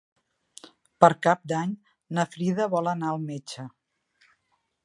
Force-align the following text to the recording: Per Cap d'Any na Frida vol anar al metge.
Per 1.03 1.09
Cap 1.27 1.43
d'Any 1.51 1.75
na 2.19 2.27
Frida 2.37 2.69
vol 2.75 2.93
anar 2.95 3.13
al 3.15 3.23
metge. 3.29 3.71